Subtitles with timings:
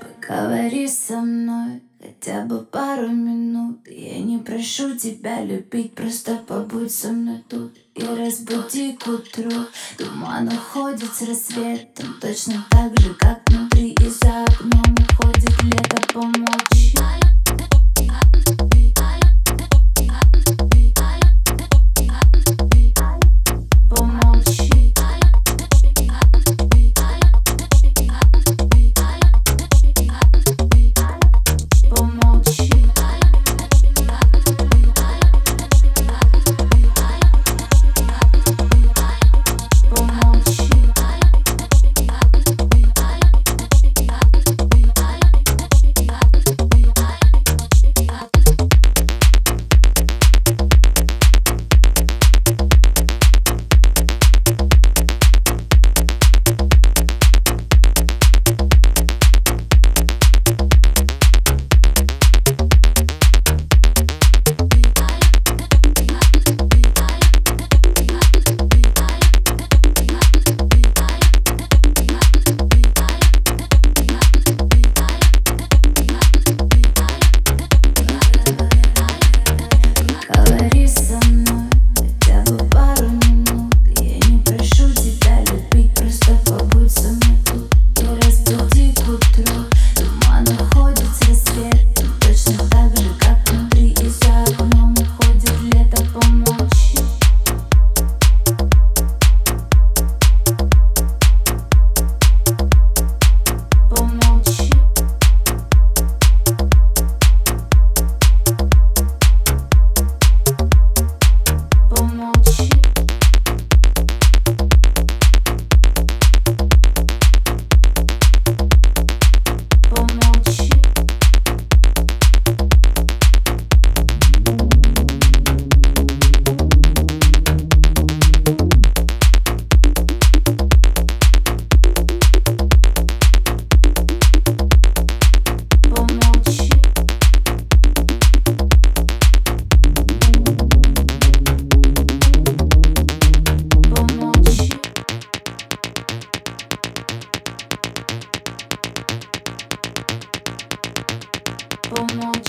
[0.00, 3.86] Поговори со мной хотя бы пару минут.
[3.86, 9.66] Я не прошу тебя любить, просто побудь со мной тут И разбуди к утру.
[9.96, 16.69] Туман уходит с рассветом Точно так же, как внутри И за окном уходит лето, помолчи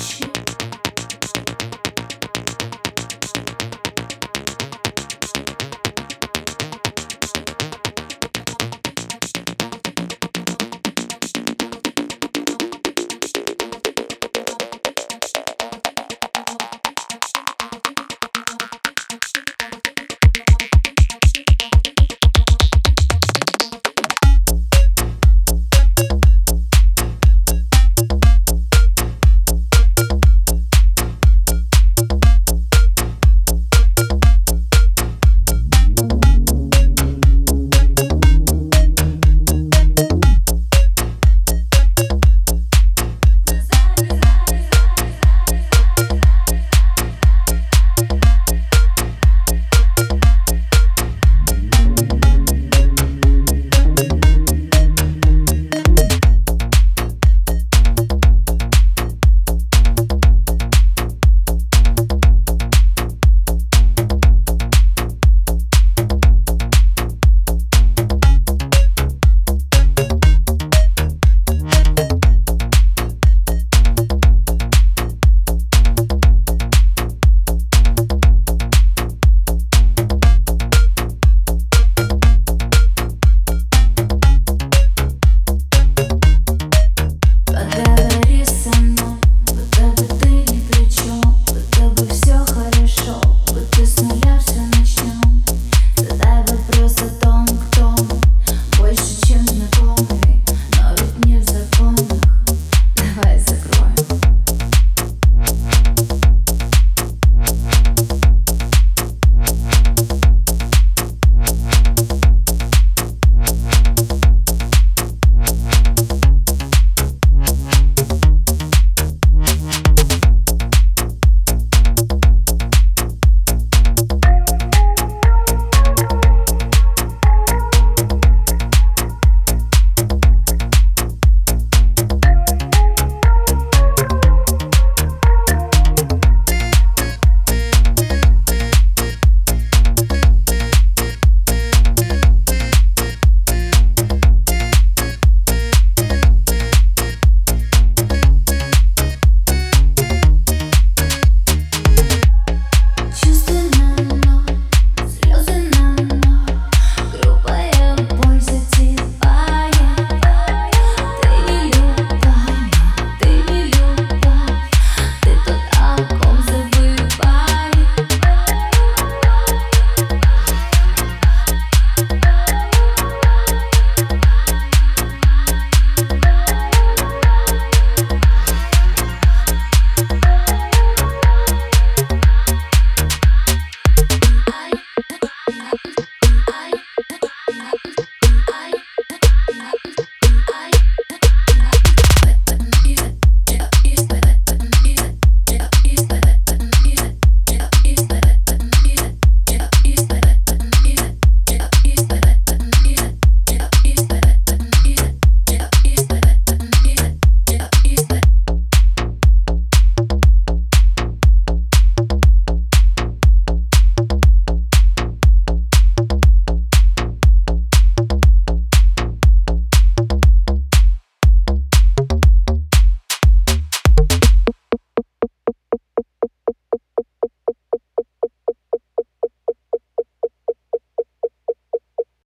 [0.01, 0.40] much.